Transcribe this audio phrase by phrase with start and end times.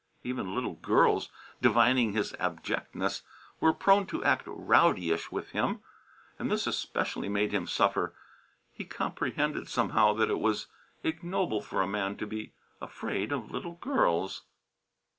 [0.23, 1.29] Even little girls,
[1.61, 3.21] divining his abjectness,
[3.59, 5.83] were prone to act rowdyish with him.
[6.39, 8.15] And this especially made him suffer.
[8.73, 10.65] He comprehended, somehow, that it was
[11.03, 12.51] ignoble for a man child to be
[12.81, 14.41] afraid of little girls.